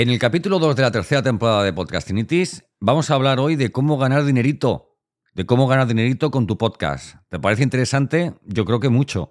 [0.00, 3.70] En el capítulo 2 de la tercera temporada de Podcastinitis vamos a hablar hoy de
[3.70, 4.96] cómo ganar dinerito,
[5.34, 7.16] de cómo ganar dinerito con tu podcast.
[7.28, 8.32] ¿Te parece interesante?
[8.46, 9.30] Yo creo que mucho.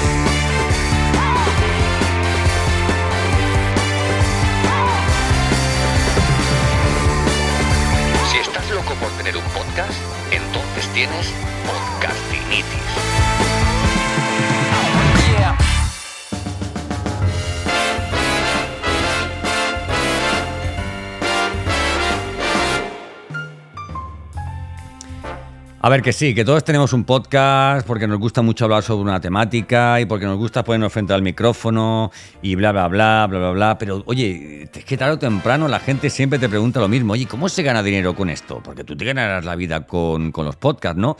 [25.83, 29.01] A ver, que sí, que todos tenemos un podcast porque nos gusta mucho hablar sobre
[29.01, 32.11] una temática y porque nos gusta ponernos frente al micrófono
[32.43, 33.77] y bla, bla, bla, bla, bla, bla.
[33.79, 37.13] Pero oye, es que tarde o temprano la gente siempre te pregunta lo mismo.
[37.13, 38.61] Oye, ¿cómo se gana dinero con esto?
[38.63, 41.17] Porque tú te ganarás la vida con, los podcasts, ¿no?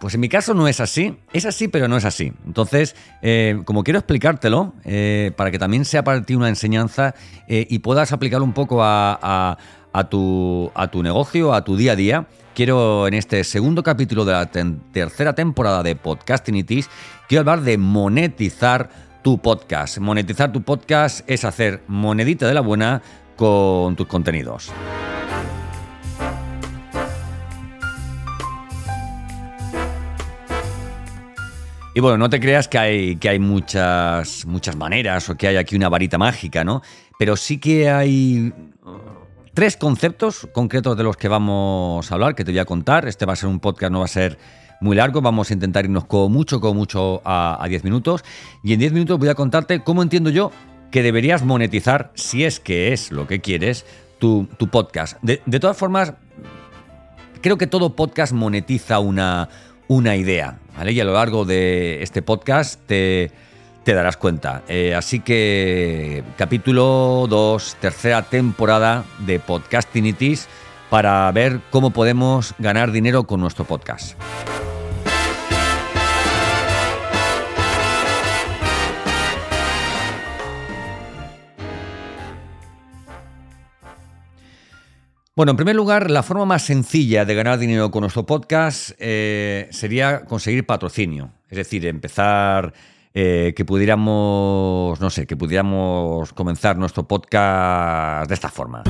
[0.00, 1.16] Pues en mi caso no es así.
[1.32, 2.32] Es así, pero no es así.
[2.44, 7.14] Entonces, eh, como quiero explicártelo, eh, para que también sea para ti una enseñanza
[7.46, 9.56] eh, y puedas aplicar un poco a,
[10.08, 14.32] tu, a tu negocio, a tu día a día, quiero en este segundo capítulo de
[14.32, 14.50] la
[14.92, 16.88] tercera temporada de Podcastinitis,
[17.28, 18.90] quiero hablar de monetizar
[19.22, 19.98] tu podcast.
[19.98, 23.02] Monetizar tu podcast es hacer monedita de la buena
[23.36, 24.72] con tus contenidos.
[31.92, 35.56] Y bueno, no te creas que hay, que hay muchas, muchas maneras o que hay
[35.56, 36.82] aquí una varita mágica, ¿no?
[37.18, 38.52] Pero sí que hay
[39.54, 43.06] tres conceptos concretos de los que vamos a hablar, que te voy a contar.
[43.08, 44.38] Este va a ser un podcast, no va a ser
[44.80, 48.24] muy largo, vamos a intentar irnos como mucho, como mucho a 10 minutos.
[48.62, 50.50] Y en 10 minutos voy a contarte cómo entiendo yo
[50.90, 53.86] que deberías monetizar, si es que es lo que quieres,
[54.18, 55.20] tu, podcast.
[55.22, 56.14] De, todas formas,
[57.40, 59.48] creo que todo podcast monetiza una,
[59.88, 60.92] una idea, ¿vale?
[60.92, 63.30] Y a lo largo de este podcast te
[63.90, 64.62] te darás cuenta.
[64.68, 70.46] Eh, así que capítulo 2, tercera temporada de Podcastinitis
[70.90, 74.16] para ver cómo podemos ganar dinero con nuestro podcast.
[85.34, 89.66] Bueno, en primer lugar, la forma más sencilla de ganar dinero con nuestro podcast eh,
[89.72, 91.32] sería conseguir patrocinio.
[91.48, 92.72] Es decir, empezar
[93.14, 98.82] eh, que pudiéramos, no sé, que pudiéramos comenzar nuestro podcast de esta forma.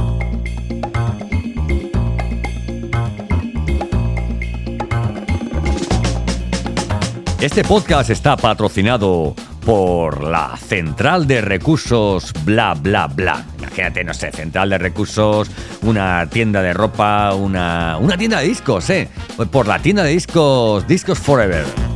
[7.41, 13.43] Este podcast está patrocinado por la Central de Recursos Bla Bla Bla.
[13.59, 15.51] Imagínate, no sé, Central de Recursos,
[15.81, 19.09] una tienda de ropa, una, una tienda de discos, ¿eh?
[19.51, 21.90] Por la tienda de discos, Discos Forever.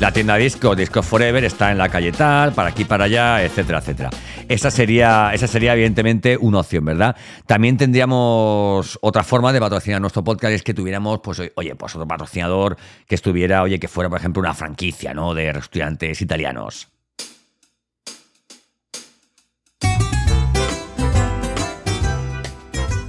[0.00, 3.80] La tienda disco, Disco Forever, está en la calle tal, para aquí, para allá, etcétera,
[3.80, 4.08] etcétera.
[4.48, 7.14] Esa sería, esa sería evidentemente una opción, ¿verdad?
[7.46, 12.08] También tendríamos otra forma de patrocinar nuestro podcast, es que tuviéramos, pues, oye, pues otro
[12.08, 15.34] patrocinador que estuviera, oye, que fuera, por ejemplo, una franquicia, ¿no?
[15.34, 16.88] De restaurantes italianos.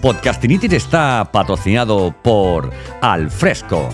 [0.02, 2.69] Podcastinitis está patrocinado por
[3.02, 3.88] Alfresco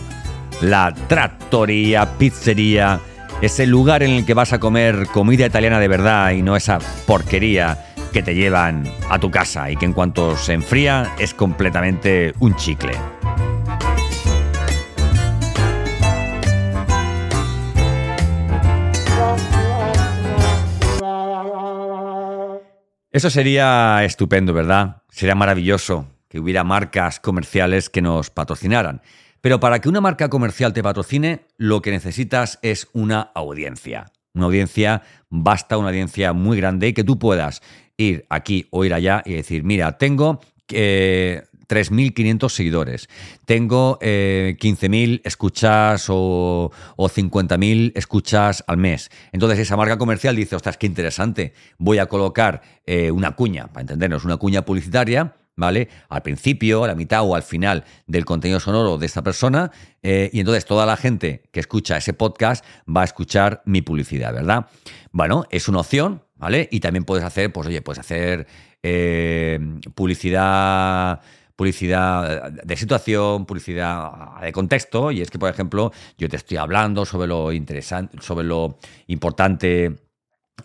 [0.62, 3.00] la trattoria, pizzería,
[3.42, 6.80] ese lugar en el que vas a comer comida italiana de verdad y no esa
[7.06, 12.34] porquería que te llevan a tu casa y que en cuanto se enfría es completamente
[12.40, 12.94] un chicle.
[23.12, 25.02] Eso sería estupendo, ¿verdad?
[25.10, 29.02] Sería maravilloso que hubiera marcas comerciales que nos patrocinaran.
[29.42, 34.12] Pero para que una marca comercial te patrocine, lo que necesitas es una audiencia.
[34.34, 37.62] Una audiencia, basta una audiencia muy grande y que tú puedas
[37.98, 43.10] ir aquí o ir allá y decir, mira, tengo 3.500 eh, seguidores,
[43.46, 49.10] tengo 15.000 eh, escuchas o, 50.000 escuchas al mes.
[49.32, 53.82] Entonces esa marca comercial dice, ostras, qué interesante, voy a colocar eh, una cuña, para
[53.82, 55.90] entendernos, una cuña publicitaria ¿vale?
[56.08, 59.72] Al principio, a la mitad o al final del contenido sonoro de esta persona.
[60.02, 64.34] Eh, y entonces toda la gente que escucha ese podcast va a escuchar mi publicidad,
[64.34, 64.68] ¿verdad?
[65.12, 66.70] Bueno, es una opción, ¿vale?
[66.72, 68.48] Y también puedes hacer, pues oye, puedes hacer
[68.82, 69.60] eh,
[69.94, 71.20] publicidad
[71.58, 77.04] publicidad de situación, publicidad de contexto, y es que, por ejemplo, yo te estoy hablando
[77.04, 78.78] sobre lo interesante, sobre lo
[79.08, 80.07] importante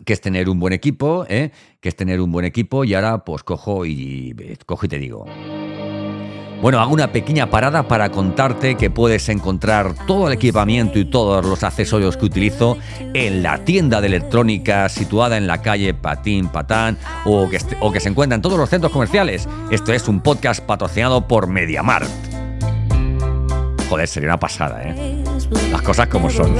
[0.04, 1.50] que es tener un buen equipo, ¿eh?
[1.80, 4.34] que es tener un buen equipo, y ahora pues cojo y
[4.66, 5.26] cojo y te digo.
[6.62, 11.44] Bueno, hago una pequeña parada para contarte que puedes encontrar todo el equipamiento y todos
[11.44, 12.78] los accesorios que utilizo
[13.14, 17.98] en la tienda de electrónica situada en la calle Patín Patán o que, o que
[17.98, 19.48] se encuentra en todos los centros comerciales.
[19.72, 22.08] Esto es un podcast patrocinado por MediaMarkt.
[23.88, 25.24] Joder, sería una pasada, ¿eh?
[25.72, 26.54] Las cosas como son.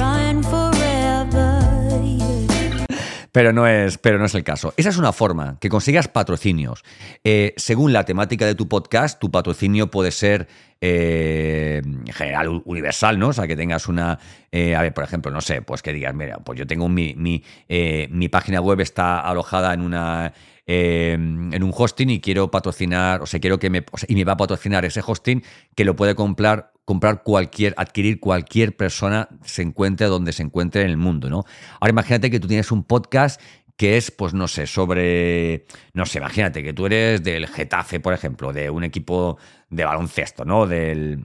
[3.33, 4.75] Pero no, es, pero no es el caso.
[4.77, 6.83] Esa es una forma, que consigas patrocinios.
[7.23, 10.47] Eh, según la temática de tu podcast, tu patrocinio puede ser
[10.85, 11.81] eh,
[12.11, 13.29] general, universal, ¿no?
[13.29, 14.19] O sea, que tengas una...
[14.51, 17.13] Eh, a ver, por ejemplo, no sé, pues que digas, mira, pues yo tengo mi,
[17.15, 17.41] mi,
[18.09, 20.33] mi página web está alojada en una...
[20.65, 24.37] en un hosting y quiero patrocinar, o sea, quiero que me, y me va a
[24.37, 25.41] patrocinar ese hosting
[25.73, 30.89] que lo puede comprar comprar cualquier, adquirir cualquier persona se encuentre donde se encuentre en
[30.89, 31.45] el mundo, ¿no?
[31.79, 33.39] Ahora imagínate que tú tienes un podcast
[33.77, 38.13] que es, pues no sé, sobre, no sé, imagínate que tú eres del Getafe, por
[38.13, 39.37] ejemplo, de un equipo
[39.69, 40.67] de baloncesto, ¿no?
[40.67, 41.23] Del,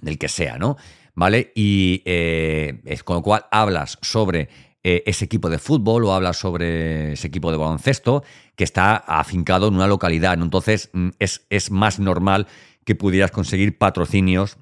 [0.00, 0.76] del que sea, ¿no?
[1.14, 1.52] ¿Vale?
[1.54, 4.48] Y eh, es, con lo cual hablas sobre
[4.84, 8.24] eh, ese equipo de fútbol o hablas sobre ese equipo de baloncesto
[8.56, 10.44] que está afincado en una localidad, ¿no?
[10.44, 12.46] Entonces mm, es, es más normal
[12.84, 14.58] que pudieras conseguir patrocinios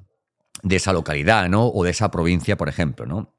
[0.62, 1.68] de esa localidad, ¿no?
[1.68, 3.34] O de esa provincia, por ejemplo, ¿no?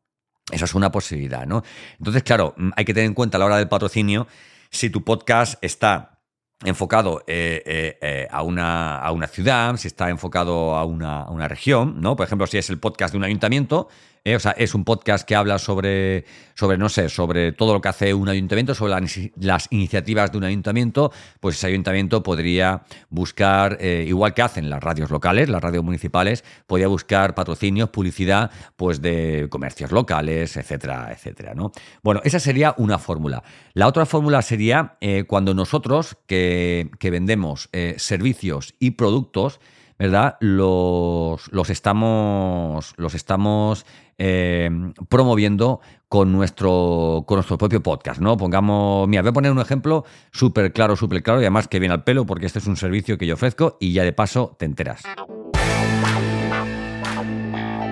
[0.50, 1.64] Esa es una posibilidad, ¿no?
[1.98, 4.28] Entonces, claro, mm, hay que tener en cuenta a la hora del patrocinio
[4.70, 6.20] si tu podcast está
[6.64, 11.32] enfocado eh, eh, eh, a, una, a, una, ciudad, si está enfocado a una, a
[11.32, 12.16] una, región, ¿no?
[12.16, 13.90] Por ejemplo, si es el podcast de un ayuntamiento,
[14.24, 17.90] o sea, es un podcast que habla sobre, sobre, no sé, sobre todo lo que
[17.90, 18.94] hace un ayuntamiento, sobre
[19.38, 25.10] las iniciativas de un ayuntamiento, pues ese ayuntamiento podría buscar, igual que hacen las radios
[25.10, 31.72] locales, las radios municipales, podría buscar patrocinios, publicidad, pues de comercios locales, etcétera, etcétera, ¿no?
[32.04, 33.44] Bueno, esa sería una fórmula.
[33.74, 34.98] La otra fórmula sería
[35.28, 39.60] cuando nosotros, que que, vendemos eh, servicios y productos,
[40.02, 40.38] ¿verdad?
[40.40, 43.86] Los, los estamos, los estamos
[44.18, 44.68] eh,
[45.10, 48.36] promoviendo con nuestro, con nuestro propio podcast, ¿no?
[48.36, 51.94] Pongamos, mira, voy a poner un ejemplo súper claro, súper claro y además que viene
[51.94, 54.66] al pelo porque este es un servicio que yo ofrezco y ya de paso te
[54.66, 55.04] enteras.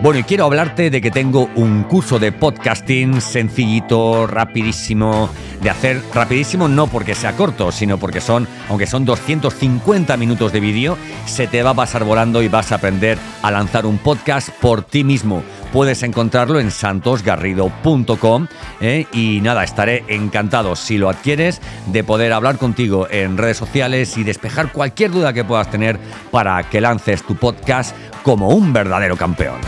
[0.02, 5.30] Bueno, y quiero hablarte de que tengo un curso de podcasting sencillito, rapidísimo,
[5.62, 10.62] de hacer rapidísimo no porque sea corto, sino porque son, aunque son 250 minutos de
[10.62, 14.50] vídeo, se te va a pasar volando y vas a aprender a lanzar un podcast
[14.62, 15.44] por ti mismo.
[15.72, 18.48] Puedes encontrarlo en santosgarrido.com
[18.82, 19.06] ¿eh?
[19.14, 24.24] y nada, estaré encantado si lo adquieres de poder hablar contigo en redes sociales y
[24.24, 26.00] despejar cualquier duda que puedas tener
[26.32, 29.60] para que lances tu podcast como un verdadero campeón.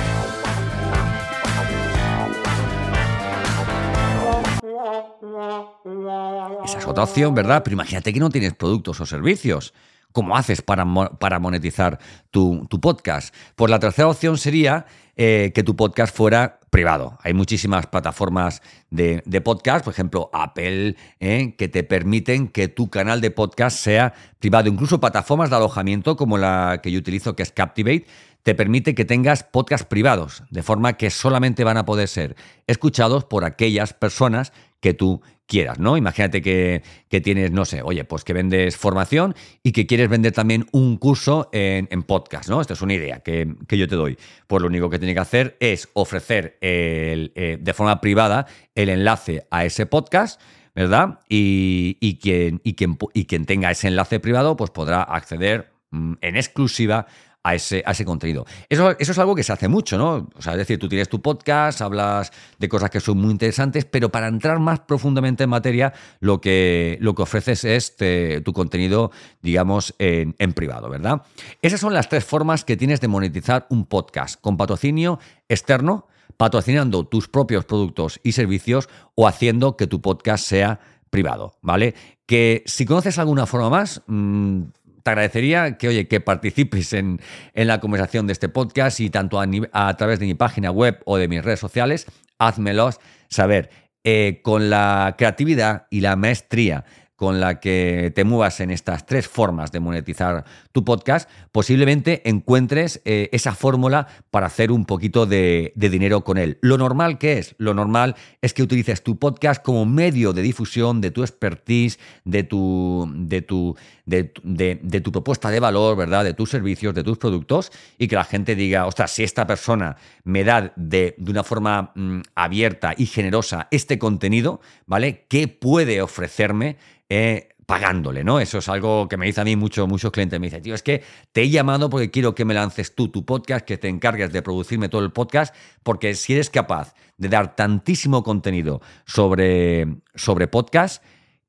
[6.65, 7.61] Esa es otra opción, ¿verdad?
[7.63, 9.73] Pero imagínate que no tienes productos o servicios.
[10.11, 10.85] ¿Cómo haces para,
[11.19, 11.99] para monetizar
[12.29, 13.33] tu, podcast?
[13.55, 14.85] Pues la tercera opción sería
[15.15, 17.17] eh, que tu podcast fuera privado.
[17.21, 23.21] Hay muchísimas plataformas de, podcast, por ejemplo Apple, eh, que te permiten que tu canal
[23.21, 24.69] de podcast sea privado.
[24.69, 28.05] Incluso plataformas de alojamiento como la que yo utilizo, que es Captivate,
[28.43, 33.25] te permite que tengas podcasts privados, de forma que solamente van a poder ser escuchados
[33.25, 35.97] por aquellas personas que tú quieras, ¿no?
[35.97, 36.81] Imagínate que,
[37.21, 41.49] tienes, no sé, oye, pues que vendes formación y que quieres vender también un curso
[41.51, 42.61] en, podcast, ¿no?
[42.61, 44.17] Esta es una idea que, yo te doy.
[44.47, 49.45] Pues lo único que tiene que hacer es ofrecer eh, de forma privada el enlace
[49.51, 50.39] a ese podcast.
[50.73, 51.19] ¿Verdad?
[51.27, 56.37] Y, quien, y, quien, y quien tenga ese enlace privado, pues podrá acceder mm, en
[56.37, 57.07] exclusiva
[57.43, 58.45] a ese, ese contenido.
[58.69, 60.29] Eso, eso es algo que se hace mucho, ¿no?
[60.35, 63.85] O sea, es decir, tú tienes tu podcast, hablas de cosas que son muy interesantes,
[63.85, 67.95] pero para entrar más profundamente en materia, lo que, lo que ofreces es
[68.43, 71.23] tu contenido, digamos, en, en privado, ¿verdad?
[71.61, 75.19] Esas son las tres formas que tienes de monetizar un podcast, con patrocinio
[75.49, 76.07] externo,
[76.37, 80.79] patrocinando tus propios productos y servicios o haciendo que tu podcast sea
[81.11, 81.93] privado, ¿vale?
[82.25, 84.61] Que si conoces alguna forma más, mm,
[85.03, 87.19] te agradecería que, oye, que participes en,
[87.53, 91.27] la conversación de este podcast y tanto a, través de mi página web o de
[91.27, 92.07] mis redes sociales,
[92.39, 93.69] házmelos saber.
[94.03, 96.85] Eh, con la creatividad y la maestría
[97.21, 102.99] con la que te muevas en estas tres formas de monetizar tu podcast, posiblemente encuentres
[103.05, 106.57] eh, esa fórmula para hacer un poquito de, dinero con él.
[106.61, 110.99] Lo normal que es, lo normal es que utilices tu podcast como medio de difusión
[110.99, 113.77] de tu expertise, de tu, de tu,
[114.11, 116.23] de, tu propuesta de valor, ¿verdad?
[116.23, 119.95] De tus servicios, de tus productos, y que la gente diga, ostras, si esta persona
[120.23, 125.25] me da de, una forma mm, abierta y generosa este contenido, ¿vale?
[125.27, 126.77] ¿Qué puede ofrecerme?
[127.09, 128.41] Eh, pagándole, ¿no?
[128.41, 130.37] Eso es algo que me dice a mí mucho, muchos clientes.
[130.41, 133.23] Me dicen, tío, es que te he llamado porque quiero que me lances tú tu
[133.23, 137.55] podcast, que te encargues de producirme todo el podcast, porque si eres capaz de dar
[137.55, 141.01] tantísimo contenido sobre, sobre podcast,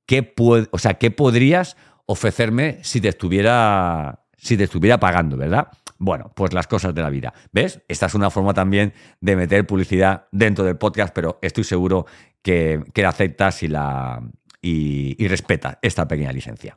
[0.07, 1.76] ¿qué, o sea, ¿qué podrías
[2.12, 5.69] ofrecerme si te estuviera, si te estuviera pagando, ¿verdad?
[5.99, 7.33] Bueno, pues las cosas de la vida.
[7.52, 7.81] ¿Ves?
[7.88, 12.07] Esta es una forma también de meter publicidad dentro del podcast, pero estoy seguro
[12.42, 14.21] que, que la aceptas y la,
[14.61, 16.75] y, respeta esta pequeña licencia.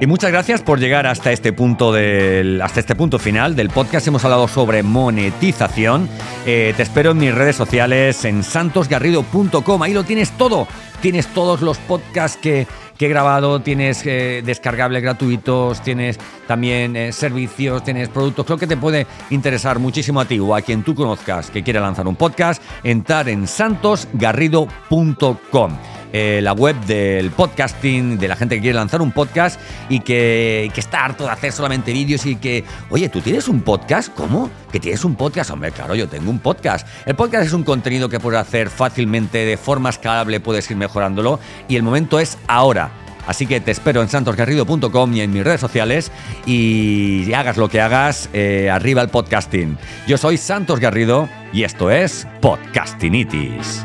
[0.00, 4.06] Y muchas gracias por llegar hasta este punto del, hasta este punto final del podcast.
[4.06, 6.08] Hemos hablado sobre monetización.
[6.46, 9.82] Eh, te espero en mis redes sociales en santosgarrido.com.
[9.82, 10.66] Ahí lo tienes todo.
[11.00, 12.66] Tienes todos los podcasts que,
[12.98, 18.46] que he grabado, tienes eh, descargables gratuitos, tienes también eh, servicios, tienes productos.
[18.46, 21.80] Creo que te puede interesar muchísimo a ti o a quien tú conozcas que quiera
[21.80, 25.78] lanzar un podcast, entrar en santosgarrido.com.
[26.16, 30.70] Eh, la web del podcasting, de la gente que quiere lanzar un podcast y que,
[30.72, 34.14] que está harto de hacer solamente vídeos y que, oye, ¿tú tienes un podcast?
[34.14, 34.48] ¿Cómo?
[34.70, 35.50] ¿Que tienes un podcast?
[35.50, 36.86] Hombre, claro, yo tengo un podcast.
[37.04, 41.40] El podcast es un contenido que puedes hacer fácilmente, de forma escalable, puedes ir mejorándolo
[41.66, 42.92] y el momento es ahora.
[43.26, 46.12] Así que te espero en santosgarrido.com y en mis redes sociales
[46.46, 49.78] y hagas lo que hagas, eh, arriba el podcasting.
[50.06, 53.84] Yo soy Santos Garrido y esto es Podcastinitis.